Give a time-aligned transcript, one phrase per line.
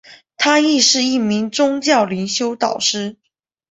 [0.35, 3.17] 她亦是一名宗教灵修导师。